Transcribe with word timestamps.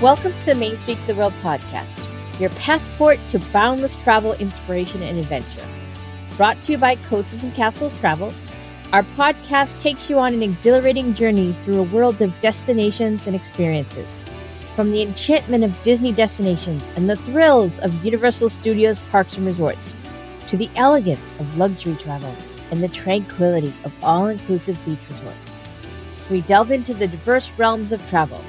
Welcome 0.00 0.32
to 0.32 0.46
the 0.46 0.54
Main 0.54 0.78
Street 0.78 0.98
to 1.02 1.08
the 1.08 1.14
World 1.14 1.34
podcast, 1.42 2.08
your 2.40 2.48
passport 2.48 3.18
to 3.28 3.38
boundless 3.52 3.96
travel, 3.96 4.32
inspiration, 4.32 5.02
and 5.02 5.18
adventure. 5.18 5.66
Brought 6.38 6.62
to 6.62 6.72
you 6.72 6.78
by 6.78 6.96
Coasters 6.96 7.44
and 7.44 7.54
Castles 7.54 7.92
Travel, 8.00 8.32
our 8.94 9.02
podcast 9.02 9.78
takes 9.78 10.08
you 10.08 10.18
on 10.18 10.32
an 10.32 10.42
exhilarating 10.42 11.12
journey 11.12 11.52
through 11.52 11.80
a 11.80 11.82
world 11.82 12.22
of 12.22 12.40
destinations 12.40 13.26
and 13.26 13.36
experiences. 13.36 14.24
From 14.74 14.90
the 14.90 15.02
enchantment 15.02 15.64
of 15.64 15.82
Disney 15.82 16.12
destinations 16.12 16.90
and 16.96 17.10
the 17.10 17.16
thrills 17.16 17.78
of 17.80 18.02
Universal 18.02 18.48
Studios 18.48 19.00
parks 19.10 19.36
and 19.36 19.44
resorts, 19.44 19.94
to 20.46 20.56
the 20.56 20.70
elegance 20.76 21.30
of 21.38 21.58
luxury 21.58 21.96
travel 21.96 22.34
and 22.70 22.82
the 22.82 22.88
tranquility 22.88 23.74
of 23.84 23.92
all 24.02 24.28
inclusive 24.28 24.82
beach 24.86 25.06
resorts. 25.10 25.58
We 26.30 26.40
delve 26.40 26.70
into 26.70 26.94
the 26.94 27.06
diverse 27.06 27.50
realms 27.58 27.92
of 27.92 28.08
travel 28.08 28.42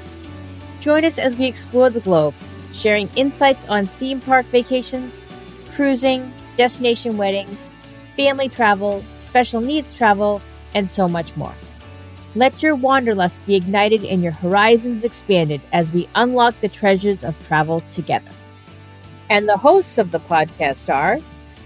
Join 0.82 1.04
us 1.04 1.16
as 1.16 1.36
we 1.36 1.46
explore 1.46 1.90
the 1.90 2.00
globe, 2.00 2.34
sharing 2.72 3.08
insights 3.14 3.66
on 3.66 3.86
theme 3.86 4.20
park 4.20 4.46
vacations, 4.46 5.22
cruising, 5.76 6.34
destination 6.56 7.16
weddings, 7.16 7.70
family 8.16 8.48
travel, 8.48 9.00
special 9.14 9.60
needs 9.60 9.96
travel, 9.96 10.42
and 10.74 10.90
so 10.90 11.06
much 11.06 11.36
more. 11.36 11.54
Let 12.34 12.64
your 12.64 12.74
wanderlust 12.74 13.46
be 13.46 13.54
ignited 13.54 14.04
and 14.04 14.24
your 14.24 14.32
horizons 14.32 15.04
expanded 15.04 15.60
as 15.72 15.92
we 15.92 16.08
unlock 16.16 16.58
the 16.58 16.68
treasures 16.68 17.22
of 17.22 17.38
travel 17.46 17.80
together. 17.90 18.32
And 19.30 19.48
the 19.48 19.56
hosts 19.56 19.98
of 19.98 20.10
the 20.10 20.18
podcast 20.18 20.92
are 20.92 21.20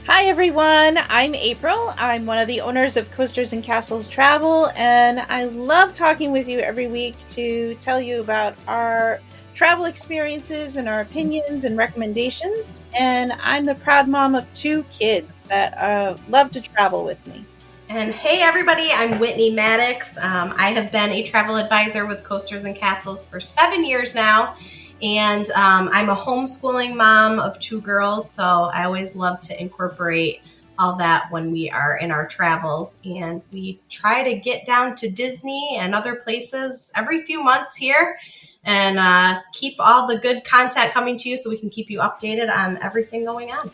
Hi, 0.08 0.26
everyone. 0.26 0.98
I'm 1.08 1.34
April. 1.34 1.92
I'm 1.98 2.26
one 2.26 2.38
of 2.38 2.46
the 2.46 2.60
owners 2.60 2.96
of 2.96 3.10
Coasters 3.10 3.52
and 3.52 3.60
Castles 3.60 4.06
Travel, 4.06 4.70
and 4.76 5.18
I 5.18 5.46
love 5.46 5.94
talking 5.94 6.30
with 6.30 6.46
you 6.46 6.60
every 6.60 6.86
week 6.86 7.16
to 7.30 7.74
tell 7.74 8.00
you 8.00 8.20
about 8.20 8.54
our 8.68 9.18
travel 9.52 9.86
experiences 9.86 10.76
and 10.76 10.88
our 10.88 11.00
opinions 11.00 11.64
and 11.64 11.76
recommendations. 11.76 12.72
And 12.94 13.32
I'm 13.40 13.66
the 13.66 13.74
proud 13.74 14.06
mom 14.06 14.36
of 14.36 14.50
two 14.52 14.84
kids 14.84 15.42
that 15.42 15.76
uh, 15.76 16.16
love 16.28 16.52
to 16.52 16.60
travel 16.60 17.04
with 17.04 17.26
me. 17.26 17.44
And 17.88 18.12
hey, 18.12 18.42
everybody, 18.42 18.90
I'm 18.92 19.18
Whitney 19.18 19.52
Maddox. 19.52 20.16
Um, 20.18 20.54
I 20.56 20.70
have 20.70 20.92
been 20.92 21.10
a 21.10 21.24
travel 21.24 21.56
advisor 21.56 22.06
with 22.06 22.22
Coasters 22.22 22.64
and 22.64 22.76
Castles 22.76 23.24
for 23.24 23.40
seven 23.40 23.84
years 23.84 24.14
now 24.14 24.56
and 25.02 25.50
um, 25.50 25.90
I'm 25.92 26.08
a 26.08 26.16
homeschooling 26.16 26.96
mom 26.96 27.38
of 27.38 27.58
two 27.58 27.80
girls, 27.80 28.30
so 28.30 28.42
I 28.42 28.84
always 28.84 29.14
love 29.14 29.40
to 29.40 29.60
incorporate 29.60 30.40
all 30.78 30.96
that 30.96 31.30
when 31.30 31.52
we 31.52 31.70
are 31.70 31.96
in 31.96 32.10
our 32.10 32.26
travels. 32.26 32.96
And 33.04 33.42
we 33.52 33.80
try 33.88 34.22
to 34.22 34.38
get 34.38 34.66
down 34.66 34.94
to 34.96 35.10
Disney 35.10 35.76
and 35.78 35.94
other 35.94 36.16
places 36.16 36.90
every 36.94 37.24
few 37.24 37.42
months 37.42 37.76
here 37.76 38.18
and 38.64 38.98
uh, 38.98 39.40
keep 39.52 39.76
all 39.78 40.06
the 40.06 40.18
good 40.18 40.44
content 40.44 40.92
coming 40.92 41.16
to 41.18 41.28
you 41.28 41.36
so 41.36 41.48
we 41.48 41.56
can 41.56 41.70
keep 41.70 41.88
you 41.88 42.00
updated 42.00 42.54
on 42.54 42.78
everything 42.82 43.24
going 43.24 43.52
on. 43.52 43.70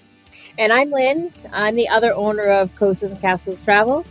And 0.59 0.73
I'm 0.73 0.91
Lynn. 0.91 1.33
I'm 1.53 1.77
the 1.77 1.89
other 1.89 2.15
owner 2.15 2.45
of 2.45 2.75
Coasters 2.77 3.11
and 3.11 3.21
Castles 3.21 3.63
Travel. 3.65 4.05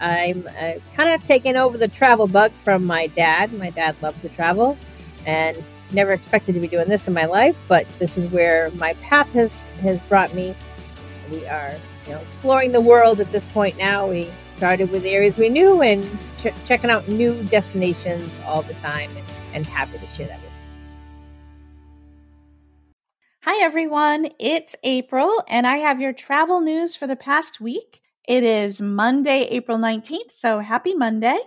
I'm 0.00 0.48
uh, 0.58 0.74
kind 0.94 1.10
of 1.10 1.22
taking 1.22 1.56
over 1.56 1.76
the 1.76 1.88
travel 1.88 2.26
bug 2.26 2.52
from 2.52 2.84
my 2.84 3.08
dad. 3.08 3.52
My 3.52 3.68
dad 3.68 3.96
loved 4.00 4.22
to 4.22 4.30
travel, 4.30 4.78
and 5.26 5.62
never 5.92 6.12
expected 6.12 6.54
to 6.54 6.60
be 6.60 6.68
doing 6.68 6.88
this 6.88 7.08
in 7.08 7.14
my 7.14 7.24
life, 7.24 7.60
but 7.68 7.88
this 7.98 8.18
is 8.18 8.30
where 8.32 8.70
my 8.72 8.94
path 8.94 9.30
has 9.32 9.62
has 9.80 10.00
brought 10.02 10.34
me. 10.34 10.54
We 11.30 11.46
are, 11.46 11.74
you 12.06 12.12
know, 12.12 12.18
exploring 12.20 12.72
the 12.72 12.80
world 12.80 13.20
at 13.20 13.30
this 13.32 13.48
point 13.48 13.76
now. 13.78 14.08
We 14.08 14.30
started 14.46 14.90
with 14.90 15.04
areas 15.04 15.36
we 15.36 15.48
knew 15.48 15.82
and 15.82 16.04
ch- 16.36 16.54
checking 16.64 16.90
out 16.90 17.08
new 17.08 17.42
destinations 17.44 18.40
all 18.46 18.62
the 18.62 18.74
time, 18.74 19.10
and, 19.16 19.26
and 19.54 19.66
happy 19.66 19.98
to 19.98 20.06
share 20.06 20.26
that 20.26 20.36
with 20.36 20.44
you. 20.44 20.48
Hi 23.42 23.64
everyone, 23.64 24.28
it's 24.38 24.76
April, 24.82 25.42
and 25.48 25.66
I 25.66 25.78
have 25.78 26.00
your 26.00 26.12
travel 26.12 26.60
news 26.60 26.94
for 26.94 27.06
the 27.06 27.16
past 27.16 27.60
week. 27.60 28.02
It 28.26 28.42
is 28.42 28.78
Monday, 28.78 29.44
April 29.44 29.78
19th, 29.78 30.30
so 30.30 30.58
happy 30.58 30.94
Monday. 30.94 31.38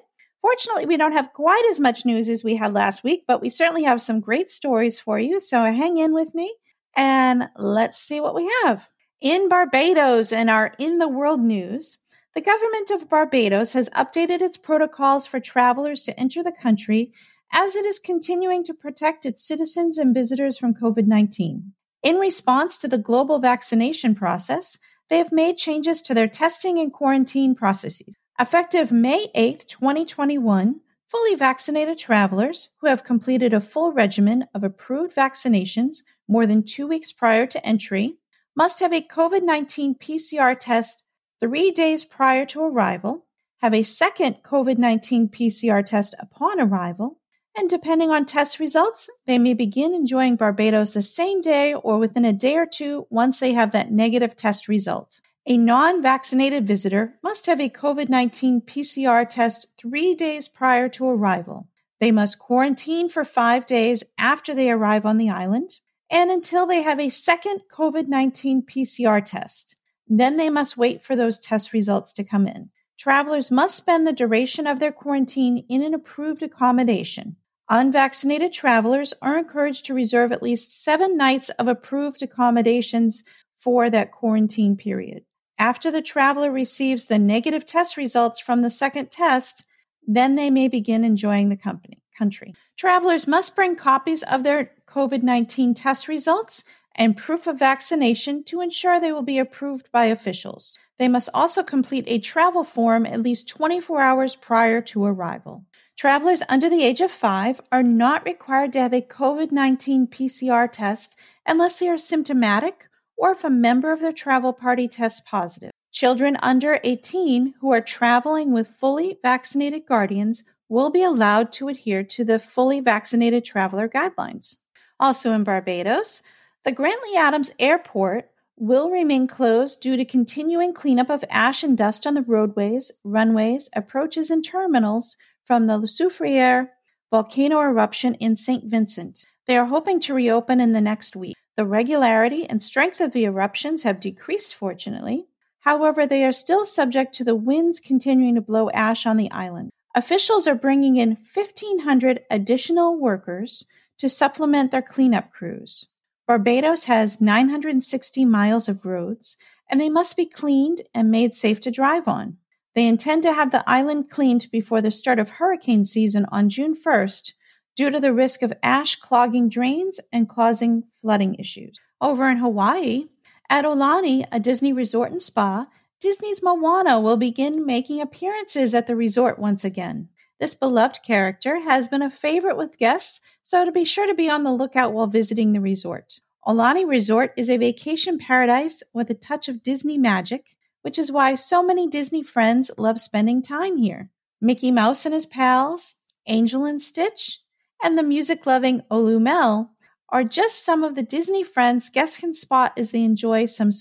Fortunately, 0.41 0.85
we 0.88 0.97
don't 0.97 1.12
have 1.12 1.34
quite 1.34 1.63
as 1.69 1.79
much 1.79 2.06
news 2.06 2.28
as 2.28 2.44
we 2.44 2.56
had 2.56 2.74
last 2.74 3.03
week, 3.03 3.24
but 3.28 3.41
we 3.41 3.50
certainly 3.50 3.84
have 3.84 4.02
some 4.02 4.19
great 4.19 4.50
stories 4.50 5.00
for 5.00 5.19
you. 5.19 5.40
So 5.40 5.63
hang 5.63 5.97
in 5.97 6.13
with 6.13 6.34
me 6.34 6.53
and 6.96 7.47
let's 7.56 8.00
see 8.00 8.19
what 8.19 8.35
we 8.35 8.51
have. 8.63 8.90
In 9.22 9.50
Barbados 9.50 10.31
and 10.31 10.50
our 10.50 10.74
In 10.80 10.97
the 10.97 11.07
World 11.07 11.41
news, 11.41 12.00
the 12.34 12.41
government 12.41 12.90
of 12.90 13.09
Barbados 13.09 13.74
has 13.74 13.90
updated 13.90 14.41
its 14.41 14.57
protocols 14.57 15.28
for 15.28 15.40
travelers 15.40 16.01
to 16.03 16.19
enter 16.19 16.41
the 16.41 16.51
country 16.51 17.12
as 17.53 17.75
it 17.75 17.85
is 17.85 18.00
continuing 18.00 18.63
to 18.63 18.74
protect 18.74 19.25
its 19.25 19.46
citizens 19.46 19.97
and 19.97 20.16
visitors 20.16 20.57
from 20.57 20.74
COVID 20.74 21.06
19. 21.06 21.74
In 22.03 22.16
response 22.16 22.78
to 22.78 22.88
the 22.88 22.97
global 22.97 23.40
vaccination 23.40 24.16
process, 24.16 24.78
they 25.09 25.18
have 25.18 25.31
made 25.31 25.57
changes 25.57 26.01
to 26.03 26.13
their 26.13 26.28
testing 26.28 26.80
and 26.80 26.91
quarantine 26.91 27.53
processes. 27.53 28.16
Effective 28.41 28.91
May 28.91 29.28
8, 29.35 29.68
2021, 29.68 30.79
fully 31.07 31.35
vaccinated 31.35 32.00
travelers 32.00 32.69
who 32.79 32.88
have 32.88 33.03
completed 33.03 33.53
a 33.53 33.62
full 33.62 33.94
regimen 33.94 34.47
of 34.56 34.63
approved 34.63 35.16
vaccinations 35.16 35.97
more 36.28 36.47
than 36.47 36.63
two 36.63 36.88
weeks 36.88 37.12
prior 37.12 37.46
to 37.46 37.63
entry 37.63 38.16
must 38.56 38.80
have 38.80 38.94
a 38.94 39.01
COVID 39.03 39.44
19 39.44 39.94
PCR 39.94 40.59
test 40.59 41.03
three 41.40 41.69
days 41.69 42.03
prior 42.03 42.44
to 42.47 42.63
arrival, 42.63 43.28
have 43.57 43.75
a 43.75 43.84
second 43.84 44.38
COVID 44.41 44.80
19 44.80 45.30
PCR 45.30 45.85
test 45.85 46.16
upon 46.18 46.59
arrival, 46.59 47.19
and 47.56 47.69
depending 47.69 48.09
on 48.09 48.25
test 48.25 48.57
results, 48.57 49.07
they 49.28 49.38
may 49.38 49.53
begin 49.53 49.94
enjoying 49.94 50.35
Barbados 50.35 50.96
the 50.96 51.03
same 51.03 51.41
day 51.41 51.75
or 51.75 52.00
within 52.00 52.25
a 52.25 52.34
day 52.34 52.57
or 52.57 52.66
two 52.66 53.06
once 53.12 53.40
they 53.40 53.53
have 53.53 53.72
that 53.74 53.91
negative 53.91 54.35
test 54.35 54.68
result. 54.68 55.22
A 55.47 55.57
non 55.57 56.03
vaccinated 56.03 56.68
visitor 56.68 57.16
must 57.24 57.47
have 57.47 57.59
a 57.59 57.68
COVID 57.68 58.09
19 58.09 58.62
PCR 58.62 59.28
test 59.28 59.66
three 59.75 60.13
days 60.13 60.47
prior 60.47 60.88
to 60.90 61.09
arrival. 61.09 61.68
They 62.00 62.12
must 62.12 62.38
quarantine 62.38 63.09
for 63.09 63.25
five 63.25 63.66
days 63.66 64.03
after 64.19 64.53
they 64.53 64.69
arrive 64.69 65.03
on 65.03 65.18
the 65.18 65.31
island 65.31 65.80
and 66.12 66.30
until 66.30 66.68
they 66.68 66.84
have 66.84 67.00
a 67.00 67.09
second 67.09 67.62
COVID 67.74 68.07
19 68.07 68.68
PCR 68.68 69.25
test. 69.25 69.78
Then 70.07 70.38
they 70.38 70.51
must 70.51 70.78
wait 70.78 71.03
for 71.03 71.16
those 71.16 71.40
test 71.40 71.74
results 71.74 72.13
to 72.13 72.24
come 72.24 72.46
in. 72.46 72.69
Travelers 73.00 73.50
must 73.50 73.75
spend 73.75 74.06
the 74.06 74.13
duration 74.13 74.68
of 74.68 74.80
their 74.80 74.91
quarantine 74.91 75.66
in 75.68 75.81
an 75.81 75.96
approved 75.96 76.44
accommodation. 76.44 77.35
Unvaccinated 77.68 78.53
travelers 78.53 79.12
are 79.24 79.40
encouraged 79.40 79.85
to 79.85 79.96
reserve 79.96 80.31
at 80.31 80.44
least 80.44 80.84
seven 80.84 81.18
nights 81.18 81.50
of 81.51 81.68
approved 81.68 82.22
accommodations 82.22 83.24
for 83.57 83.90
that 83.90 84.12
quarantine 84.12 84.75
period. 84.75 85.24
After 85.61 85.91
the 85.91 86.01
traveler 86.01 86.51
receives 86.51 87.05
the 87.05 87.19
negative 87.19 87.67
test 87.67 87.95
results 87.95 88.39
from 88.39 88.63
the 88.63 88.72
second 88.72 89.11
test, 89.11 89.63
then 90.07 90.33
they 90.33 90.49
may 90.49 90.67
begin 90.67 91.03
enjoying 91.03 91.49
the 91.49 91.55
company, 91.55 92.01
country. 92.17 92.55
Travelers 92.77 93.27
must 93.27 93.55
bring 93.55 93.75
copies 93.75 94.23
of 94.23 94.41
their 94.41 94.71
COVID 94.88 95.21
19 95.21 95.75
test 95.75 96.07
results 96.07 96.63
and 96.95 97.16
proof 97.16 97.45
of 97.45 97.59
vaccination 97.59 98.44
to 98.45 98.61
ensure 98.61 99.00
they 99.00 99.13
will 99.13 99.21
be 99.21 99.38
approved 99.38 99.91
by 99.91 100.05
officials. 100.05 100.79
They 100.97 101.07
must 101.07 101.29
also 101.31 101.61
complete 101.61 102.05
a 102.07 102.17
travel 102.17 102.63
form 102.63 103.05
at 103.05 103.21
least 103.21 103.47
24 103.47 104.01
hours 104.01 104.35
prior 104.35 104.81
to 104.81 105.05
arrival. 105.05 105.66
Travelers 105.95 106.41
under 106.50 106.71
the 106.71 106.83
age 106.83 107.01
of 107.01 107.11
five 107.11 107.61
are 107.71 107.83
not 107.83 108.25
required 108.25 108.73
to 108.73 108.81
have 108.81 108.94
a 108.94 109.01
COVID 109.01 109.51
19 109.51 110.07
PCR 110.07 110.71
test 110.71 111.16
unless 111.45 111.77
they 111.77 111.88
are 111.88 112.00
symptomatic 112.00 112.88
or 113.21 113.33
if 113.33 113.43
a 113.43 113.51
member 113.51 113.91
of 113.91 113.99
their 113.99 114.11
travel 114.11 114.51
party 114.51 114.87
tests 114.87 115.21
positive. 115.23 115.69
Children 115.91 116.38
under 116.41 116.79
18 116.83 117.53
who 117.62 117.71
are 117.71 117.79
traveling 117.79 118.51
with 118.51 118.75
fully 118.79 119.19
vaccinated 119.21 119.85
guardians 119.85 120.44
will 120.68 120.89
be 120.89 121.03
allowed 121.03 121.51
to 121.51 121.68
adhere 121.68 122.03
to 122.03 122.23
the 122.23 122.39
fully 122.39 122.79
vaccinated 122.79 123.45
traveler 123.45 123.88
guidelines. 123.88 124.57
Also 125.00 125.33
in 125.33 125.44
Barbados, 125.44 126.23
the 126.63 126.71
Grantley 126.71 127.15
Adams 127.15 127.51
Airport 127.59 128.31
will 128.57 128.89
remain 128.89 129.27
closed 129.27 129.81
due 129.81 129.97
to 129.97 130.06
continuing 130.06 130.74
cleanup 130.74 131.12
of 131.12 131.24
ash 131.29 131.62
and 131.62 131.77
dust 131.77 132.07
on 132.07 132.15
the 132.15 132.24
roadways, 132.24 132.91
runways, 133.03 133.69
approaches, 133.75 134.31
and 134.31 134.44
terminals 134.44 135.15
from 135.45 135.67
the 135.67 135.77
Soufriere 135.88 136.69
volcano 137.12 137.59
eruption 137.59 138.15
in 138.15 138.35
St. 138.35 138.63
Vincent. 138.65 139.25
They 139.45 139.57
are 139.57 139.65
hoping 139.65 140.00
to 140.01 140.15
reopen 140.15 140.59
in 140.59 140.71
the 140.71 140.81
next 140.81 141.15
week. 141.15 141.35
The 141.57 141.65
regularity 141.65 142.50
and 142.50 142.63
strength 142.63 143.01
of 143.01 143.12
the 143.12 143.25
eruptions 143.25 143.83
have 143.83 144.00
decreased, 144.00 144.56
fortunately. 144.56 145.27
However, 145.59 146.07
they 146.07 146.24
are 146.25 146.31
still 146.31 146.65
subject 146.65 147.13
to 147.15 147.24
the 147.24 147.36
winds 147.36 147.80
continuing 147.80 148.36
to 148.36 148.42
blow 148.42 148.69
ash 148.71 149.06
on 149.06 149.18
the 149.18 149.31
island. 149.31 149.71
Officials 149.94 150.48
are 150.48 150.56
bringing 150.56 150.95
in 150.95 151.18
1,500 151.33 152.21
additional 152.31 152.98
workers 152.98 153.65
to 153.98 154.09
supplement 154.09 154.71
their 154.71 154.81
cleanup 154.81 155.31
crews. 155.31 155.88
Barbados 156.25 156.86
has 156.86 157.19
960 157.19 158.25
miles 158.25 158.69
of 158.69 158.86
roads, 158.86 159.36
and 159.69 159.80
they 159.80 159.89
must 159.89 160.15
be 160.15 160.25
cleaned 160.25 160.81
and 160.94 161.12
made 161.12 161.33
safe 161.33 161.59
to 161.62 161.71
drive 161.71 162.07
on. 162.07 162.38
They 162.74 162.88
intend 162.88 163.24
to 163.24 163.33
have 163.33 163.51
the 163.51 163.69
island 163.69 164.09
cleaned 164.09 164.48
before 164.51 164.81
the 164.81 164.92
start 164.92 165.19
of 165.19 165.31
hurricane 165.31 165.83
season 165.83 166.25
on 166.31 166.50
June 166.50 166.74
1st 166.74 167.33
due 167.75 167.89
to 167.89 168.00
the 168.00 168.13
risk 168.13 168.41
of 168.41 168.53
ash 168.63 168.95
clogging 168.95 169.50
drains 169.50 170.00
and 170.12 170.29
causing 170.29 170.83
flooding 171.01 171.35
issues. 171.35 171.77
Over 172.00 172.29
in 172.29 172.38
Hawaii, 172.38 173.06
at 173.50 173.65
Aulani, 173.65 174.25
a 174.31 174.39
Disney 174.39 174.73
resort 174.73 175.12
and 175.12 175.21
spa, 175.21 175.68
Disney's 176.00 176.41
Moana 176.41 177.00
will 177.00 177.18
begin 177.18 177.65
making 177.65 178.01
appearances 178.01 178.73
at 178.73 178.88
the 178.88 178.95
resort 178.95 179.38
once 179.38 179.63
again. 179.63 180.09
This 180.39 180.56
beloved 180.56 181.03
character 181.03 181.59
has 181.59 181.88
been 181.88 182.01
a 182.01 182.09
favorite 182.09 182.57
with 182.57 182.79
guests, 182.79 183.21
so 183.44 183.63
to 183.63 183.71
be 183.71 183.85
sure 183.85 184.07
to 184.07 184.15
be 184.15 184.27
on 184.27 184.44
the 184.44 184.51
lookout 184.51 184.94
while 184.94 185.06
visiting 185.06 185.53
the 185.53 185.62
resort. 185.62 186.19
Aulani 186.47 186.88
Resort 186.88 187.33
is 187.38 187.51
a 187.51 187.57
vacation 187.57 188.17
paradise 188.17 188.81
with 188.94 189.12
a 189.12 189.13
touch 189.13 189.47
of 189.47 189.62
Disney 189.62 190.00
magic, 190.00 190.56
which 190.81 190.97
is 190.97 191.12
why 191.12 191.35
so 191.35 191.62
many 191.62 191.88
Disney 191.88 192.24
friends 192.24 192.71
love 192.79 193.00
spending 193.00 193.44
time 193.44 193.77
here. 193.77 194.09
Mickey 194.41 194.71
Mouse 194.71 195.06
and 195.06 195.13
his 195.13 195.27
pals, 195.27 195.94
Angel 196.25 196.65
and 196.65 196.81
Stitch, 196.81 197.40
and 197.83 197.98
the 197.98 198.04
music 198.04 198.45
loving 198.45 198.81
Olu 198.92 199.22
Mel 199.22 199.72
are 200.10 200.24
just 200.24 200.63
some 200.63 200.83
of 200.83 200.95
the 200.95 201.04
Disney 201.04 201.44
friends 201.44 201.89
guests 201.89 202.19
can 202.19 202.33
spot 202.33 202.74
as 202.78 202.92
they 202.92 203.04
enjoy 203.04 203.45
some 203.45 203.72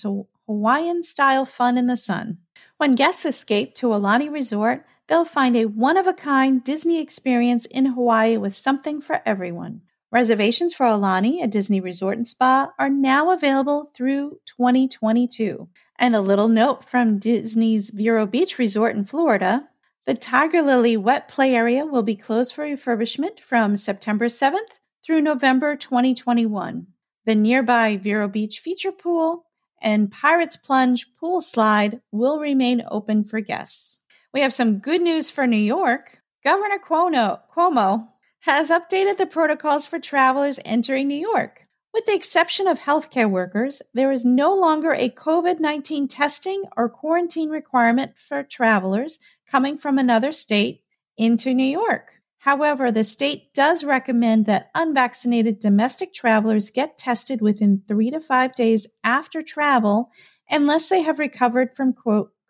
Hawaiian 0.47 1.03
style 1.03 1.45
fun 1.45 1.77
in 1.79 1.87
the 1.87 1.97
sun. 1.97 2.39
When 2.77 2.95
guests 2.95 3.25
escape 3.25 3.75
to 3.77 3.89
Aulani 3.89 4.33
Resort, 4.33 4.85
they'll 5.07 5.25
find 5.25 5.57
a 5.57 5.67
one 5.67 5.97
of 5.97 6.07
a 6.07 6.13
kind 6.13 6.63
Disney 6.63 7.01
experience 7.01 7.67
in 7.67 7.87
Hawaii 7.87 8.37
with 8.37 8.55
something 8.55 9.01
for 9.01 9.23
everyone. 9.27 9.83
Reservations 10.13 10.75
for 10.75 10.87
Aulani, 10.87 11.43
a 11.43 11.47
Disney 11.47 11.81
resort 11.81 12.17
and 12.17 12.27
spa, 12.27 12.73
are 12.81 12.91
now 12.91 13.31
available 13.31 13.93
through 13.95 14.41
2022. 14.47 15.69
And 16.01 16.17
a 16.17 16.21
little 16.21 16.49
note 16.49 16.85
from 16.85 17.19
Disney's 17.19 17.91
Vero 17.91 18.27
Beach 18.27 18.59
Resort 18.59 18.97
in 18.97 19.05
Florida 19.05 19.69
the 20.07 20.15
Tiger 20.15 20.63
Lily 20.63 20.97
Wet 20.97 21.29
Play 21.29 21.55
Area 21.55 21.85
will 21.85 22.03
be 22.03 22.17
closed 22.17 22.55
for 22.55 22.65
refurbishment 22.65 23.39
from 23.39 23.77
September 23.77 24.27
7th 24.27 24.81
through 25.05 25.21
November 25.21 25.77
2021. 25.77 26.87
The 27.27 27.35
nearby 27.35 27.97
Vero 27.99 28.27
Beach 28.27 28.61
Feature 28.61 28.93
Pool 28.93 29.45
and 29.83 30.11
Pirates 30.11 30.57
Plunge 30.57 31.07
Pool 31.19 31.41
Slide 31.43 32.01
will 32.11 32.41
remain 32.41 32.83
open 32.91 33.25
for 33.25 33.41
guests. 33.41 34.01
We 34.33 34.41
have 34.41 34.55
some 34.55 34.79
good 34.79 35.03
news 35.03 35.31
for 35.31 35.47
New 35.47 35.57
York. 35.57 36.19
Governor 36.45 36.79
Cuomo, 36.79 37.41
Cuomo 37.55 38.09
has 38.41 38.71
updated 38.71 39.19
the 39.19 39.27
protocols 39.27 39.87
for 39.87 39.99
travelers 39.99 40.59
entering 40.65 41.09
New 41.09 41.15
York. 41.15 41.67
With 41.93 42.07
the 42.07 42.15
exception 42.15 42.69
of 42.69 42.79
healthcare 42.79 43.29
workers, 43.29 43.83
there 43.93 44.13
is 44.13 44.25
no 44.25 44.55
longer 44.55 44.93
a 44.93 45.11
COVID 45.11 45.59
19 45.59 46.07
testing 46.07 46.63
or 46.77 46.89
quarantine 46.89 47.51
requirement 47.51 48.13
for 48.17 48.45
travelers 48.45 49.19
coming 49.51 49.79
from 49.79 49.99
another 49.99 50.33
state 50.33 50.83
into 51.17 51.53
New 51.55 51.65
York. 51.65 52.21
However, 52.39 52.91
the 52.91 53.05
state 53.05 53.53
does 53.53 53.85
recommend 53.85 54.47
that 54.47 54.71
unvaccinated 54.75 55.61
domestic 55.61 56.15
travelers 56.15 56.71
get 56.71 56.97
tested 56.97 57.43
within 57.43 57.83
three 57.87 58.11
to 58.11 58.21
five 58.21 58.55
days 58.55 58.87
after 59.05 59.43
travel 59.43 60.11
unless 60.49 60.89
they 60.89 61.03
have 61.03 61.19
recovered 61.19 61.77
from 61.77 61.93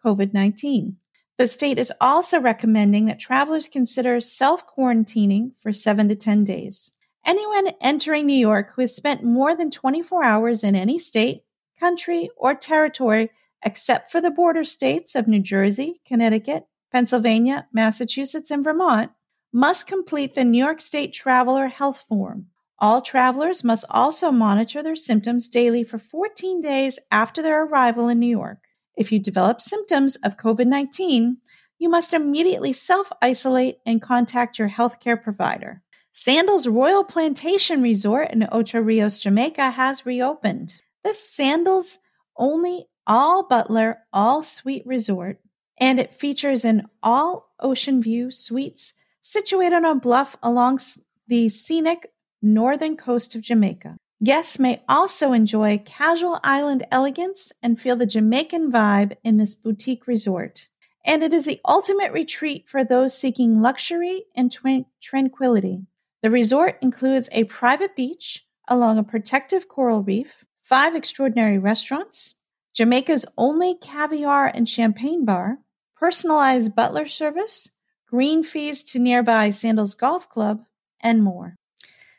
COVID 0.04 0.32
19. 0.32 0.96
The 1.38 1.48
state 1.48 1.78
is 1.78 1.92
also 2.00 2.38
recommending 2.38 3.06
that 3.06 3.18
travelers 3.18 3.68
consider 3.68 4.20
self 4.20 4.64
quarantining 4.66 5.52
for 5.58 5.72
seven 5.72 6.08
to 6.08 6.14
10 6.14 6.44
days. 6.44 6.92
Anyone 7.26 7.68
entering 7.80 8.26
New 8.26 8.32
York 8.34 8.72
who 8.74 8.82
has 8.82 8.94
spent 8.94 9.24
more 9.24 9.56
than 9.56 9.70
24 9.70 10.22
hours 10.22 10.62
in 10.62 10.76
any 10.76 10.98
state, 10.98 11.42
country, 11.78 12.30
or 12.36 12.54
territory 12.54 13.30
except 13.62 14.10
for 14.10 14.20
the 14.20 14.30
border 14.30 14.64
states 14.64 15.14
of 15.14 15.28
New 15.28 15.40
Jersey, 15.40 16.00
Connecticut, 16.06 16.64
Pennsylvania, 16.92 17.66
Massachusetts, 17.72 18.50
and 18.50 18.64
Vermont 18.64 19.10
must 19.52 19.86
complete 19.86 20.34
the 20.34 20.44
New 20.44 20.62
York 20.62 20.80
State 20.80 21.12
Traveler 21.12 21.68
Health 21.68 22.04
Form. 22.08 22.46
All 22.78 23.02
travelers 23.02 23.62
must 23.62 23.84
also 23.90 24.30
monitor 24.30 24.82
their 24.82 24.96
symptoms 24.96 25.48
daily 25.48 25.84
for 25.84 25.98
14 25.98 26.60
days 26.60 26.98
after 27.10 27.42
their 27.42 27.64
arrival 27.64 28.08
in 28.08 28.18
New 28.18 28.26
York. 28.26 28.58
If 28.96 29.12
you 29.12 29.18
develop 29.18 29.60
symptoms 29.60 30.16
of 30.16 30.36
COVID 30.36 30.66
19, 30.66 31.38
you 31.78 31.88
must 31.88 32.12
immediately 32.12 32.72
self 32.72 33.10
isolate 33.20 33.78
and 33.84 34.00
contact 34.00 34.58
your 34.58 34.68
healthcare 34.68 35.20
provider. 35.20 35.82
Sandals 36.12 36.66
Royal 36.66 37.04
Plantation 37.04 37.82
Resort 37.82 38.30
in 38.30 38.46
Ocho 38.50 38.80
Rios, 38.80 39.18
Jamaica 39.18 39.70
has 39.70 40.04
reopened. 40.04 40.74
This 41.04 41.18
Sandals 41.18 41.98
only 42.36 42.88
all 43.06 43.46
butler, 43.46 43.98
all 44.12 44.42
suite 44.42 44.82
resort, 44.86 45.38
and 45.80 45.98
it 45.98 46.14
features 46.14 46.64
an 46.64 46.88
all 47.02 47.50
ocean 47.58 48.02
view 48.02 48.30
suites 48.30 48.92
situated 49.22 49.74
on 49.74 49.84
a 49.84 49.94
bluff 49.94 50.36
along 50.42 50.80
the 51.26 51.48
scenic 51.48 52.12
northern 52.42 52.96
coast 52.96 53.34
of 53.34 53.40
Jamaica. 53.40 53.96
Guests 54.22 54.58
may 54.58 54.82
also 54.86 55.32
enjoy 55.32 55.78
casual 55.78 56.38
island 56.44 56.86
elegance 56.90 57.52
and 57.62 57.80
feel 57.80 57.96
the 57.96 58.04
Jamaican 58.04 58.70
vibe 58.70 59.16
in 59.24 59.38
this 59.38 59.54
boutique 59.54 60.06
resort. 60.06 60.68
And 61.06 61.22
it 61.22 61.32
is 61.32 61.46
the 61.46 61.60
ultimate 61.66 62.12
retreat 62.12 62.68
for 62.68 62.84
those 62.84 63.16
seeking 63.16 63.62
luxury 63.62 64.24
and 64.36 64.54
tranquility. 65.00 65.86
The 66.22 66.30
resort 66.30 66.76
includes 66.82 67.30
a 67.32 67.44
private 67.44 67.96
beach 67.96 68.44
along 68.68 68.98
a 68.98 69.02
protective 69.02 69.68
coral 69.68 70.02
reef, 70.02 70.44
five 70.62 70.94
extraordinary 70.94 71.58
restaurants, 71.58 72.34
Jamaica's 72.74 73.26
only 73.36 73.74
caviar 73.74 74.46
and 74.46 74.68
champagne 74.68 75.24
bar, 75.24 75.58
personalized 76.00 76.74
butler 76.74 77.04
service, 77.04 77.70
green 78.08 78.42
fees 78.42 78.82
to 78.82 78.98
nearby 78.98 79.50
Sandals 79.50 79.94
Golf 79.94 80.30
Club, 80.30 80.64
and 81.02 81.22
more. 81.22 81.56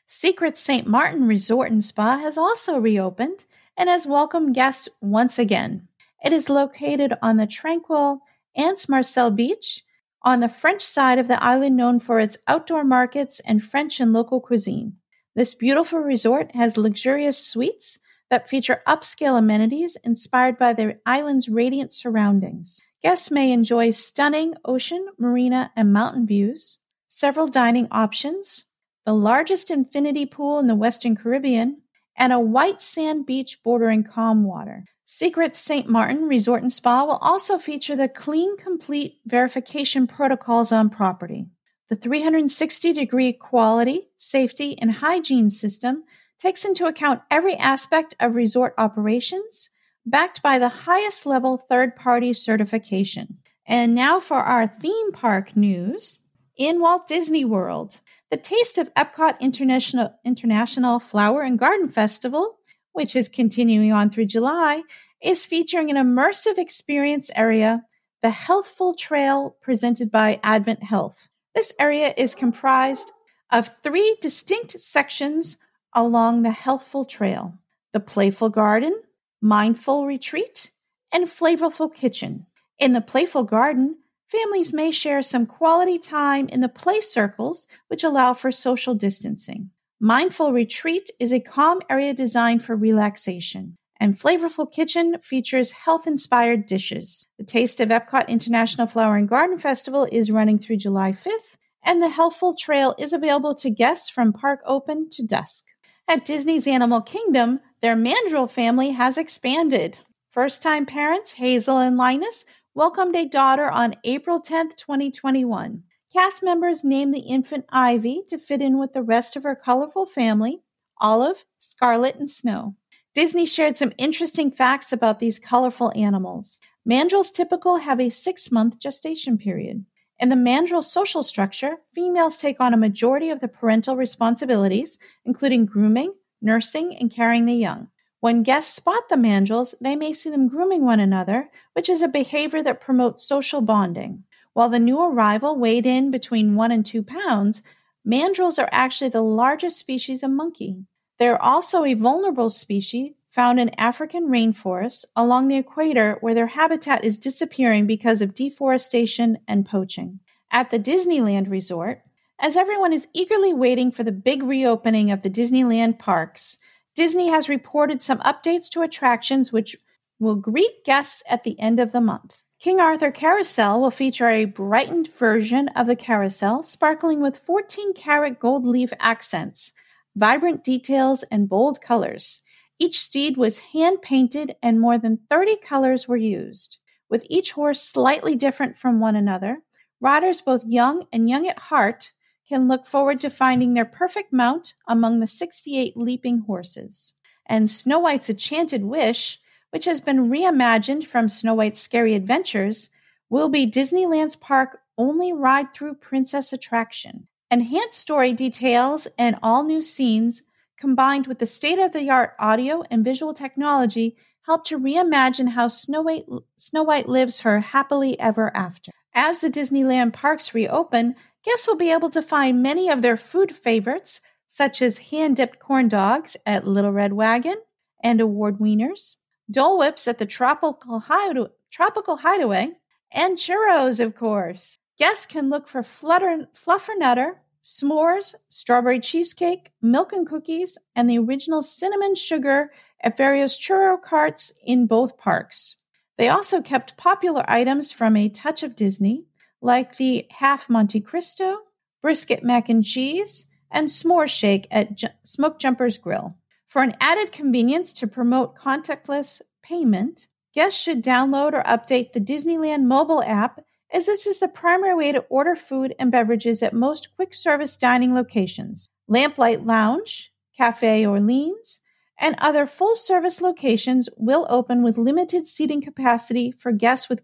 Secret 0.08 0.58
St. 0.58 0.86
Martin 0.86 1.28
Resort 1.28 1.72
and 1.72 1.84
Spa 1.84 2.20
has 2.20 2.38
also 2.38 2.78
reopened 2.78 3.46
and 3.76 3.90
has 3.90 4.06
welcomed 4.06 4.54
guests 4.54 4.88
once 5.02 5.40
again. 5.40 5.88
It 6.24 6.32
is 6.32 6.48
located 6.48 7.14
on 7.24 7.38
the 7.38 7.48
tranquil 7.48 8.22
Anse 8.56 8.88
Marcel 8.88 9.32
Beach 9.32 9.84
on 10.22 10.42
the 10.42 10.50
French 10.50 10.84
side 10.84 11.18
of 11.18 11.28
the 11.28 11.44
island, 11.44 11.76
known 11.76 12.00
for 12.00 12.20
its 12.20 12.38
outdoor 12.48 12.84
markets 12.84 13.40
and 13.46 13.64
French 13.64 14.00
and 14.00 14.14
local 14.14 14.40
cuisine. 14.40 14.98
This 15.36 15.56
beautiful 15.56 16.00
resort 16.00 16.54
has 16.54 16.78
luxurious 16.78 17.40
suites 17.40 17.98
that 18.30 18.48
feature 18.48 18.84
upscale 18.88 19.40
amenities 19.40 19.98
inspired 20.04 20.60
by 20.60 20.74
the 20.74 21.00
island's 21.04 21.50
radiant 21.50 21.94
surroundings. 21.94 22.82
Guests 23.04 23.32
may 23.32 23.52
enjoy 23.52 23.90
stunning 23.90 24.54
ocean, 24.64 25.08
marina, 25.18 25.72
and 25.76 25.92
mountain 25.92 26.28
views, 26.28 26.78
several 27.10 27.48
dining 27.48 27.88
options, 27.90 28.66
the 29.06 29.14
largest 29.14 29.72
infinity 29.72 30.28
pool 30.28 30.60
in 30.60 30.68
the 30.68 30.76
Western 30.76 31.16
Caribbean, 31.16 31.82
and 32.16 32.32
a 32.32 32.40
white 32.40 32.80
sand 32.80 33.26
beach 33.26 33.58
bordering 33.64 34.04
calm 34.04 34.44
water. 34.44 34.86
Secret 35.04 35.56
St. 35.56 35.90
Martin 35.90 36.28
Resort 36.28 36.62
and 36.62 36.72
Spa 36.72 37.04
will 37.04 37.18
also 37.18 37.58
feature 37.58 37.96
the 37.96 38.08
Clean 38.08 38.56
Complete 38.58 39.16
verification 39.26 40.06
protocols 40.06 40.72
on 40.72 40.92
property. 40.92 41.48
The 41.90 41.96
360 41.96 42.94
degree 42.94 43.34
quality, 43.34 44.10
safety, 44.18 44.78
and 44.78 44.92
hygiene 44.92 45.50
system 45.50 46.04
takes 46.38 46.64
into 46.64 46.86
account 46.86 47.24
every 47.32 47.56
aspect 47.56 48.16
of 48.20 48.36
resort 48.36 48.76
operations, 48.78 49.71
backed 50.06 50.42
by 50.42 50.60
the 50.60 50.70
highest 50.70 51.26
level 51.26 51.58
third 51.58 51.96
party 51.96 52.34
certification. 52.34 53.38
And 53.66 53.94
now 53.94 54.20
for 54.20 54.38
our 54.38 54.68
theme 54.68 55.12
park 55.12 55.56
news. 55.56 56.20
In 56.58 56.82
Walt 56.82 57.08
Disney 57.08 57.46
World, 57.46 58.02
the 58.30 58.38
Taste 58.38 58.78
of 58.78 58.94
Epcot 58.94 59.40
International, 59.40 60.14
International 60.24 61.00
Flower 61.00 61.42
and 61.42 61.58
Garden 61.58 61.90
Festival, 61.90 62.60
which 62.94 63.16
is 63.16 63.30
continuing 63.30 63.92
on 63.92 64.10
through 64.10 64.26
July, 64.26 64.84
is 65.22 65.46
featuring 65.46 65.90
an 65.90 65.98
immersive 65.98 66.58
experience 66.58 67.32
area, 67.36 67.84
the 68.22 68.30
Healthful 68.30 68.96
Trail 68.96 69.56
presented 69.62 70.12
by 70.12 70.40
AdventHealth. 70.44 71.16
This 71.56 71.74
area 71.80 72.14
is 72.16 72.36
comprised 72.36 73.12
of 73.52 73.72
three 73.84 74.18
distinct 74.22 74.80
sections 74.80 75.58
along 75.94 76.44
the 76.44 76.52
Healthful 76.52 77.06
Trail 77.06 77.58
the 77.94 78.00
Playful 78.00 78.50
Garden, 78.50 78.94
Mindful 79.42 80.06
Retreat, 80.06 80.72
and 81.12 81.28
Flavorful 81.28 81.94
Kitchen. 81.94 82.46
In 82.80 82.94
the 82.94 83.02
Playful 83.02 83.44
Garden, 83.44 83.98
Families 84.32 84.72
may 84.72 84.92
share 84.92 85.22
some 85.22 85.46
quality 85.46 86.00
time 86.00 86.48
in 86.48 86.62
the 86.62 86.70
play 86.70 87.02
circles, 87.02 87.68
which 87.90 88.02
allow 88.02 88.34
for 88.34 88.50
social 88.50 88.96
distancing. 88.96 89.72
Mindful 90.00 90.54
Retreat 90.54 91.12
is 91.20 91.34
a 91.34 91.42
calm 91.42 91.82
area 91.90 92.14
designed 92.14 92.64
for 92.64 92.74
relaxation. 92.74 93.76
And 94.00 94.18
Flavorful 94.18 94.72
Kitchen 94.72 95.18
features 95.22 95.72
health 95.72 96.08
inspired 96.08 96.66
dishes. 96.66 97.28
The 97.38 97.44
Taste 97.44 97.82
of 97.82 97.90
Epcot 97.90 98.30
International 98.30 98.88
Flower 98.88 99.18
and 99.18 99.28
Garden 99.28 99.60
Festival 99.60 100.08
is 100.14 100.32
running 100.32 100.60
through 100.60 100.78
July 100.78 101.12
5th, 101.12 101.58
and 101.84 102.02
the 102.02 102.10
Healthful 102.10 102.56
Trail 102.56 102.96
is 102.98 103.12
available 103.12 103.54
to 103.56 103.70
guests 103.70 104.10
from 104.10 104.32
park 104.32 104.62
open 104.66 105.10
to 105.12 105.26
dusk. 105.28 105.66
At 106.08 106.24
Disney's 106.24 106.68
Animal 106.68 107.02
Kingdom, 107.02 107.60
their 107.82 107.96
mandrill 107.96 108.48
family 108.48 108.92
has 108.92 109.18
expanded. 109.18 109.98
First 110.30 110.62
time 110.62 110.86
parents, 110.86 111.34
Hazel 111.34 111.80
and 111.80 111.98
Linus, 111.98 112.46
welcomed 112.76 113.16
a 113.16 113.28
daughter 113.28 113.70
on 113.70 113.96
April 114.04 114.40
10, 114.40 114.70
2021. 114.78 115.84
Cast 116.14 116.44
members 116.44 116.84
named 116.84 117.14
the 117.14 117.22
infant 117.22 117.66
Ivy 117.70 118.24
to 118.28 118.38
fit 118.38 118.62
in 118.62 118.78
with 118.78 118.94
the 118.94 119.02
rest 119.02 119.36
of 119.36 119.44
her 119.44 119.56
colorful 119.56 120.06
family 120.06 120.62
Olive, 121.00 121.46
Scarlet, 121.58 122.16
and 122.16 122.30
Snow. 122.30 122.76
Disney 123.16 123.46
shared 123.46 123.78
some 123.78 123.94
interesting 123.98 124.52
facts 124.52 124.94
about 124.94 125.20
these 125.20 125.40
colorful 125.40 125.92
animals. 125.96 126.60
Mandrills 126.88 127.34
typical 127.34 127.78
have 127.78 128.00
a 128.00 128.10
six 128.10 128.52
month 128.52 128.80
gestation 128.80 129.38
period. 129.38 129.86
In 130.20 130.30
the 130.30 130.36
mandrill 130.36 130.84
social 130.84 131.24
structure, 131.24 131.78
females 131.96 132.38
take 132.38 132.62
on 132.62 132.74
a 132.76 132.78
majority 132.78 133.32
of 133.32 133.40
the 133.40 133.48
parental 133.48 133.96
responsibilities, 133.96 135.00
including 135.26 135.66
grooming, 135.66 136.14
nursing, 136.42 136.96
and 136.96 137.12
carrying 137.12 137.46
the 137.46 137.54
young. 137.54 137.90
When 138.20 138.44
guests 138.44 138.76
spot 138.76 139.10
the 139.10 139.16
mandrills, 139.16 139.74
they 139.82 139.96
may 139.96 140.14
see 140.14 140.30
them 140.30 140.48
grooming 140.48 140.86
one 140.86 141.00
another, 141.00 141.50
which 141.74 141.90
is 141.90 142.02
a 142.02 142.08
behavior 142.08 142.62
that 142.64 142.82
promotes 142.82 143.26
social 143.26 143.62
bonding. 143.62 144.24
While 144.54 144.70
the 144.70 144.80
new 144.80 145.02
arrival 145.02 145.56
weighed 145.56 145.86
in 145.86 146.12
between 146.12 146.56
one 146.56 146.72
and 146.72 146.86
two 146.86 147.04
pounds, 147.04 147.62
mandrills 148.08 148.62
are 148.62 148.70
actually 148.72 149.10
the 149.10 149.24
largest 149.24 149.78
species 149.78 150.24
of 150.24 150.32
monkey. 150.32 150.86
They're 151.18 151.42
also 151.42 151.84
a 151.84 151.94
vulnerable 151.94 152.50
species 152.50 153.14
found 153.30 153.60
in 153.60 153.72
African 153.80 154.28
rainforests 154.28 155.06
along 155.16 155.48
the 155.48 155.56
equator 155.56 156.18
where 156.20 156.34
their 156.34 156.48
habitat 156.48 157.04
is 157.04 157.18
disappearing 157.18 157.88
because 157.88 158.22
of 158.22 158.34
deforestation 158.34 159.38
and 159.48 159.66
poaching. 159.66 160.20
At 160.52 160.70
the 160.70 160.80
Disneyland 160.80 161.50
Resort, 161.50 162.02
as 162.42 162.56
everyone 162.56 162.92
is 162.92 163.08
eagerly 163.14 163.54
waiting 163.54 163.92
for 163.92 164.04
the 164.04 164.12
big 164.12 164.42
reopening 164.42 165.12
of 165.12 165.22
the 165.22 165.30
Disneyland 165.30 166.00
parks, 166.00 166.58
Disney 166.96 167.30
has 167.30 167.48
reported 167.48 168.02
some 168.02 168.18
updates 168.20 168.68
to 168.70 168.82
attractions 168.82 169.54
which 169.54 169.78
will 170.20 170.36
greet 170.36 170.84
guests 170.84 171.22
at 171.30 171.44
the 171.44 171.58
end 171.60 171.80
of 171.80 171.92
the 171.92 172.02
month. 172.02 172.44
King 172.60 172.80
Arthur 172.80 173.12
Carousel 173.12 173.80
will 173.80 173.92
feature 173.92 174.30
a 174.30 174.46
brightened 174.46 175.08
version 175.14 175.68
of 175.70 175.86
the 175.86 175.96
carousel, 175.96 176.64
sparkling 176.64 177.22
with 177.22 177.38
14 177.38 177.94
karat 177.94 178.40
gold 178.40 178.66
leaf 178.66 178.92
accents, 179.00 179.72
vibrant 180.16 180.64
details, 180.64 181.24
and 181.32 181.48
bold 181.48 181.80
colors. 181.80 182.42
Each 182.80 183.00
steed 183.00 183.38
was 183.38 183.60
hand 183.60 184.02
painted 184.02 184.56
and 184.64 184.82
more 184.82 184.98
than 184.98 185.20
30 185.30 185.58
colors 185.58 186.08
were 186.08 186.18
used. 186.18 186.80
With 187.08 187.26
each 187.30 187.52
horse 187.52 187.84
slightly 187.84 188.36
different 188.36 188.78
from 188.78 189.00
one 189.00 189.16
another, 189.16 189.62
riders 190.00 190.42
both 190.42 190.66
young 190.66 191.06
and 191.14 191.30
young 191.30 191.48
at 191.48 191.60
heart 191.60 192.12
can 192.52 192.68
look 192.68 192.86
forward 192.86 193.22
to 193.22 193.30
finding 193.30 193.76
their 193.76 193.86
perfect 193.86 194.34
mount 194.34 194.74
among 194.86 195.22
the 195.22 195.28
68 195.28 195.96
leaping 195.96 196.40
horses. 196.40 197.14
And 197.46 197.70
Snow 197.70 198.00
White's 198.00 198.30
Enchanted 198.30 198.84
Wish, 198.84 199.40
which 199.70 199.86
has 199.86 200.02
been 200.02 200.30
reimagined 200.30 201.06
from 201.06 201.30
Snow 201.30 201.54
White's 201.54 201.82
Scary 201.82 202.14
Adventures, 202.14 202.90
will 203.30 203.48
be 203.48 203.66
Disneyland's 203.66 204.36
park 204.36 204.80
only 204.98 205.32
ride 205.32 205.74
through 205.74 205.96
princess 205.96 206.52
attraction. 206.52 207.30
Enhanced 207.50 207.98
story 207.98 208.34
details 208.34 209.08
and 209.18 209.38
all 209.42 209.64
new 209.64 209.82
scenes, 209.82 210.42
combined 210.78 211.28
with 211.28 211.40
the 211.40 211.46
state 211.46 211.80
of 211.80 211.94
the 211.94 212.10
art 212.10 212.34
audio 212.38 212.84
and 212.92 213.06
visual 213.06 213.34
technology, 213.34 214.18
help 214.42 214.66
to 214.66 214.78
reimagine 214.78 215.52
how 215.52 215.70
Snow 215.70 216.02
White, 216.02 216.26
Snow 216.58 216.84
White 216.84 217.08
lives 217.08 217.40
her 217.40 217.62
happily 217.62 218.20
ever 218.20 218.54
after. 218.54 218.92
As 219.14 219.40
the 219.40 219.50
Disneyland 219.50 220.12
parks 220.12 220.54
reopen, 220.54 221.16
guests 221.44 221.68
will 221.68 221.76
be 221.76 221.92
able 221.92 222.10
to 222.10 222.22
find 222.22 222.62
many 222.62 222.90
of 222.90 223.02
their 223.02 223.18
food 223.18 223.56
favorites, 223.56 224.22
such 224.48 224.82
as 224.82 224.98
hand 224.98 225.38
dipped 225.38 225.60
corn 225.60 225.88
dogs 225.88 226.36
at 226.46 226.68
Little 226.68 226.92
Red 226.92 227.14
Wagon 227.14 227.58
and 228.04 228.20
award 228.20 228.60
wieners, 228.60 229.16
Dole 229.50 229.78
Whips 229.78 230.08
at 230.08 230.18
the 230.18 230.26
Tropical, 230.26 231.00
Hideaway, 231.00 231.50
Tropical 231.70 232.18
Hideaway, 232.18 232.72
and 233.12 233.38
churros, 233.38 234.00
of 234.00 234.16
course. 234.16 234.78
Guests 234.98 235.26
can 235.26 235.50
look 235.50 235.68
for 235.68 235.84
flutter, 235.84 236.48
fluffernutter, 236.54 237.36
s'mores, 237.64 238.36
strawberry 238.50 239.00
cheesecake, 239.00 239.72
milk 239.82 240.14
and 240.14 240.28
cookies, 240.28 240.78
and 240.96 241.10
the 241.10 241.20
original 241.20 241.62
cinnamon 241.62 242.16
sugar 242.16 242.72
at 243.02 243.18
various 243.18 243.58
churro 243.58 244.02
carts 244.02 244.52
in 244.64 244.86
both 244.88 245.18
parks. 245.18 245.76
They 246.18 246.30
also 246.30 246.62
kept 246.62 246.98
popular 246.98 247.44
items 247.48 247.92
from 247.92 248.16
A 248.16 248.30
Touch 248.30 248.64
of 248.64 248.76
Disney, 248.76 249.26
like 249.62 249.98
the 249.98 250.26
half 250.32 250.70
Monte 250.70 251.02
Cristo, 251.02 251.58
brisket 252.02 252.44
mac 252.44 252.70
and 252.70 252.84
cheese, 252.84 253.46
and 253.70 253.88
s'more 253.88 254.28
shake 254.28 254.68
at 254.72 254.96
J- 254.96 255.10
Smokejumpers 255.24 256.02
Grill. 256.02 256.36
For 256.68 256.82
an 256.82 256.96
added 257.00 257.32
convenience 257.32 257.94
to 257.94 258.08
promote 258.08 258.58
contactless 258.58 259.42
payment, 259.62 260.28
guests 260.54 260.82
should 260.82 261.04
download 261.04 261.54
or 261.54 261.64
update 261.64 262.14
the 262.14 262.20
Disneyland 262.20 262.84
mobile 262.84 263.24
app, 263.24 263.64
as 263.94 264.06
this 264.06 264.26
is 264.26 264.40
the 264.40 264.48
primary 264.48 264.96
way 264.96 265.12
to 265.12 265.26
order 265.30 265.56
food 265.56 265.94
and 266.00 266.12
beverages 266.12 266.64
at 266.64 266.74
most 266.74 267.16
quick 267.16 267.34
service 267.34 267.78
dining 267.78 268.14
locations. 268.14 268.90
Lamplight 269.10 269.66
Lounge, 269.66 270.32
Cafe 270.58 271.06
Orleans, 271.06 271.80
and 272.18 272.36
other 272.38 272.66
full 272.66 272.96
service 272.96 273.42
locations 273.42 274.08
will 274.16 274.46
open 274.50 274.84
with 274.84 274.98
limited 274.98 275.48
seating 275.48 275.82
capacity 275.82 276.52
for 276.52 276.72
guests 276.72 277.10
with 277.10 277.24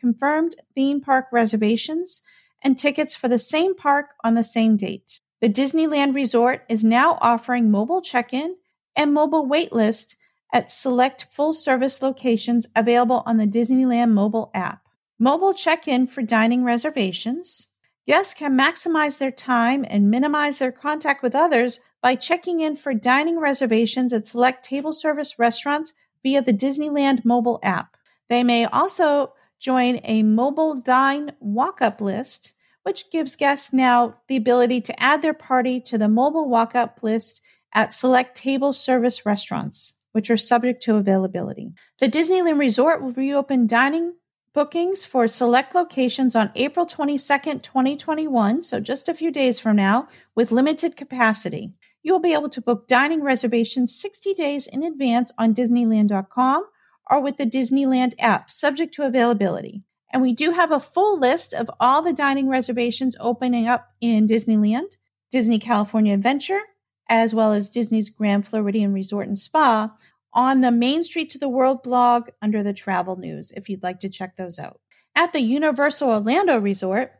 confirmed 0.00 0.56
theme 0.74 1.00
park 1.00 1.26
reservations 1.32 2.22
and 2.62 2.76
tickets 2.76 3.14
for 3.14 3.28
the 3.28 3.38
same 3.38 3.74
park 3.74 4.14
on 4.24 4.34
the 4.34 4.44
same 4.44 4.76
date. 4.76 5.20
The 5.40 5.48
Disneyland 5.48 6.14
Resort 6.14 6.64
is 6.68 6.82
now 6.82 7.18
offering 7.20 7.70
mobile 7.70 8.02
check 8.02 8.32
in 8.32 8.56
and 8.96 9.14
mobile 9.14 9.46
waitlist 9.46 10.16
at 10.52 10.72
select 10.72 11.28
full 11.30 11.52
service 11.52 12.02
locations 12.02 12.66
available 12.74 13.22
on 13.26 13.36
the 13.36 13.46
Disneyland 13.46 14.12
mobile 14.12 14.50
app. 14.54 14.82
Mobile 15.18 15.54
check 15.54 15.86
in 15.86 16.06
for 16.06 16.22
dining 16.22 16.64
reservations. 16.64 17.68
Guests 18.06 18.34
can 18.34 18.58
maximize 18.58 19.18
their 19.18 19.30
time 19.30 19.84
and 19.88 20.10
minimize 20.10 20.58
their 20.58 20.72
contact 20.72 21.22
with 21.22 21.34
others 21.34 21.80
by 22.00 22.14
checking 22.14 22.60
in 22.60 22.76
for 22.76 22.94
dining 22.94 23.38
reservations 23.38 24.12
at 24.12 24.26
select 24.26 24.64
table 24.64 24.92
service 24.92 25.38
restaurants 25.38 25.92
via 26.22 26.40
the 26.40 26.52
Disneyland 26.52 27.24
mobile 27.24 27.60
app. 27.62 27.96
They 28.28 28.42
may 28.42 28.64
also 28.64 29.34
join 29.58 30.00
a 30.04 30.22
mobile 30.22 30.74
dine 30.74 31.32
walk 31.40 31.82
up 31.82 32.00
list, 32.00 32.52
which 32.82 33.10
gives 33.10 33.36
guests 33.36 33.72
now 33.72 34.16
the 34.28 34.36
ability 34.36 34.80
to 34.82 35.02
add 35.02 35.22
their 35.22 35.34
party 35.34 35.80
to 35.80 35.98
the 35.98 36.08
mobile 36.08 36.48
walk 36.48 36.74
up 36.74 37.00
list 37.02 37.40
at 37.74 37.94
select 37.94 38.36
table 38.36 38.72
service 38.72 39.26
restaurants, 39.26 39.94
which 40.12 40.30
are 40.30 40.36
subject 40.36 40.82
to 40.82 40.96
availability. 40.96 41.72
The 41.98 42.08
Disneyland 42.08 42.58
Resort 42.58 43.02
will 43.02 43.12
reopen 43.12 43.66
dining 43.66 44.14
bookings 44.54 45.04
for 45.04 45.28
select 45.28 45.74
locations 45.74 46.34
on 46.34 46.50
April 46.54 46.86
22nd, 46.86 47.62
2021, 47.62 48.62
so 48.62 48.80
just 48.80 49.08
a 49.08 49.14
few 49.14 49.30
days 49.30 49.60
from 49.60 49.76
now, 49.76 50.08
with 50.34 50.50
limited 50.50 50.96
capacity. 50.96 51.74
You 52.02 52.12
will 52.12 52.20
be 52.20 52.32
able 52.32 52.48
to 52.50 52.62
book 52.62 52.88
dining 52.88 53.22
reservations 53.22 53.94
60 54.00 54.34
days 54.34 54.66
in 54.66 54.82
advance 54.82 55.30
on 55.36 55.54
Disneyland.com 55.54 56.64
or 57.10 57.20
with 57.20 57.36
the 57.36 57.46
Disneyland 57.46 58.14
app, 58.18 58.50
subject 58.50 58.94
to 58.94 59.02
availability. 59.02 59.82
And 60.12 60.22
we 60.22 60.32
do 60.32 60.52
have 60.52 60.70
a 60.70 60.80
full 60.80 61.18
list 61.18 61.52
of 61.52 61.70
all 61.80 62.02
the 62.02 62.12
dining 62.12 62.48
reservations 62.48 63.16
opening 63.20 63.66
up 63.68 63.88
in 64.00 64.26
Disneyland, 64.26 64.96
Disney 65.30 65.58
California 65.58 66.14
Adventure, 66.14 66.60
as 67.08 67.34
well 67.34 67.52
as 67.52 67.70
Disney's 67.70 68.10
Grand 68.10 68.46
Floridian 68.46 68.92
Resort 68.92 69.28
and 69.28 69.38
Spa 69.38 69.94
on 70.32 70.60
the 70.60 70.70
Main 70.70 71.04
Street 71.04 71.30
to 71.30 71.38
the 71.38 71.48
World 71.48 71.82
blog 71.82 72.28
under 72.42 72.62
the 72.62 72.72
travel 72.72 73.16
news 73.16 73.52
if 73.52 73.68
you'd 73.68 73.82
like 73.82 74.00
to 74.00 74.08
check 74.08 74.36
those 74.36 74.58
out. 74.58 74.80
At 75.14 75.32
the 75.32 75.40
Universal 75.40 76.10
Orlando 76.10 76.58
Resort, 76.58 77.12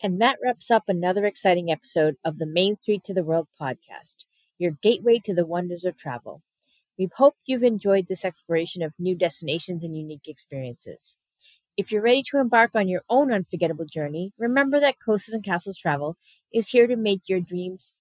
And 0.00 0.20
that 0.22 0.38
wraps 0.44 0.70
up 0.70 0.84
another 0.86 1.26
exciting 1.26 1.72
episode 1.72 2.14
of 2.24 2.38
the 2.38 2.46
Main 2.46 2.76
Street 2.76 3.02
to 3.02 3.14
the 3.14 3.24
World 3.24 3.48
podcast, 3.60 4.26
your 4.58 4.78
gateway 4.80 5.18
to 5.24 5.34
the 5.34 5.44
wonders 5.44 5.84
of 5.84 5.96
travel. 5.96 6.40
We 6.96 7.08
hope 7.16 7.34
you've 7.46 7.64
enjoyed 7.64 8.06
this 8.06 8.24
exploration 8.24 8.84
of 8.84 8.94
new 8.96 9.16
destinations 9.16 9.82
and 9.82 9.96
unique 9.96 10.28
experiences. 10.28 11.16
If 11.78 11.90
you're 11.90 12.02
ready 12.02 12.22
to 12.24 12.40
embark 12.40 12.74
on 12.74 12.88
your 12.88 13.04
own 13.08 13.32
unforgettable 13.32 13.86
journey, 13.86 14.34
remember 14.36 14.78
that 14.80 15.00
Coasters 15.00 15.34
and 15.34 15.42
Castles 15.42 15.78
Travel 15.78 16.18
is 16.52 16.68
here 16.68 16.86
to 16.86 16.96
make 16.96 17.26
your 17.26 17.40
dreams 17.40 17.94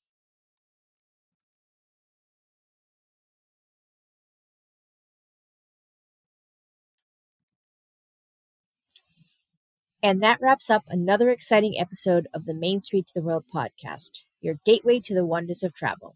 And 10.01 10.23
that 10.23 10.41
wraps 10.41 10.71
up 10.71 10.85
another 10.87 11.29
exciting 11.29 11.79
episode 11.79 12.27
of 12.33 12.45
the 12.45 12.55
Main 12.55 12.81
Street 12.81 13.05
to 13.07 13.13
the 13.13 13.21
World 13.21 13.45
podcast, 13.53 14.23
your 14.41 14.55
gateway 14.65 14.99
to 15.01 15.13
the 15.13 15.23
wonders 15.23 15.61
of 15.61 15.71
travel. 15.75 16.15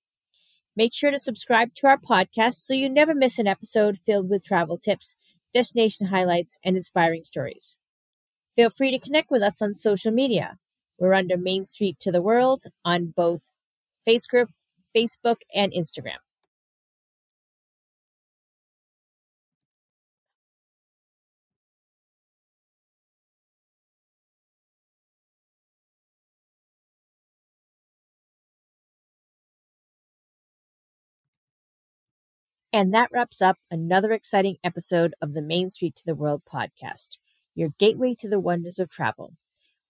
Make 0.75 0.93
sure 0.93 1.11
to 1.11 1.19
subscribe 1.19 1.75
to 1.75 1.87
our 1.87 1.97
podcast 1.97 2.55
so 2.55 2.73
you 2.73 2.89
never 2.89 3.13
miss 3.13 3.39
an 3.39 3.47
episode 3.47 3.97
filled 3.99 4.29
with 4.29 4.43
travel 4.43 4.77
tips, 4.77 5.17
destination 5.53 6.07
highlights, 6.07 6.57
and 6.63 6.77
inspiring 6.77 7.23
stories. 7.23 7.75
Feel 8.55 8.69
free 8.69 8.91
to 8.91 8.99
connect 8.99 9.29
with 9.29 9.41
us 9.41 9.61
on 9.61 9.75
social 9.75 10.11
media. 10.11 10.57
We're 10.97 11.13
under 11.13 11.37
Main 11.37 11.65
Street 11.65 11.99
to 12.01 12.11
the 12.11 12.21
World 12.21 12.63
on 12.85 13.13
both 13.15 13.41
Facebook, 14.07 14.47
Facebook 14.95 15.37
and 15.53 15.73
Instagram. 15.73 16.19
And 32.73 32.93
that 32.93 33.09
wraps 33.13 33.41
up 33.41 33.57
another 33.69 34.11
exciting 34.11 34.57
episode 34.63 35.13
of 35.21 35.33
the 35.33 35.41
Main 35.41 35.69
Street 35.69 35.95
to 35.97 36.05
the 36.05 36.15
World 36.15 36.41
podcast, 36.51 37.17
your 37.55 37.69
gateway 37.79 38.13
to 38.15 38.29
the 38.29 38.39
wonders 38.39 38.77
of 38.79 38.89
travel. 38.89 39.35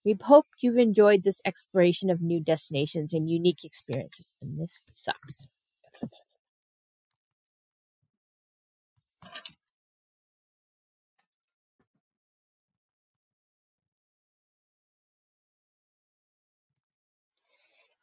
We 0.04 0.16
hope 0.20 0.46
you've 0.60 0.78
enjoyed 0.78 1.22
this 1.24 1.40
exploration 1.44 2.10
of 2.10 2.20
new 2.22 2.40
destinations 2.40 3.14
and 3.14 3.30
unique 3.30 3.64
experiences. 3.64 4.34
And 4.42 4.60
this 4.60 4.82
sucks. 4.92 5.50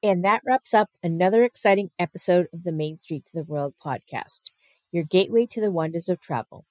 And 0.01 0.23
that 0.25 0.41
wraps 0.45 0.73
up 0.73 0.89
another 1.03 1.43
exciting 1.43 1.91
episode 1.99 2.47
of 2.53 2.63
the 2.63 2.71
Main 2.71 2.97
Street 2.97 3.25
to 3.27 3.33
the 3.33 3.43
World 3.43 3.75
podcast 3.83 4.51
your 4.91 5.03
gateway 5.03 5.45
to 5.47 5.61
the 5.61 5.71
wonders 5.71 6.09
of 6.09 6.19
travel. 6.19 6.65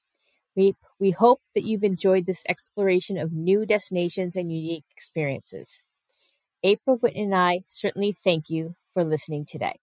We, 0.56 0.74
we 0.98 1.12
hope 1.12 1.40
that 1.54 1.64
you've 1.64 1.84
enjoyed 1.84 2.26
this 2.26 2.44
exploration 2.48 3.18
of 3.18 3.32
new 3.32 3.64
destinations 3.64 4.36
and 4.36 4.52
unique 4.52 4.84
experiences. 4.90 5.82
April 6.64 6.96
Whitney 6.96 7.22
and 7.22 7.34
I 7.34 7.60
certainly 7.66 8.12
thank 8.12 8.50
you 8.50 8.74
for 8.92 9.04
listening 9.04 9.44
today. 9.44 9.78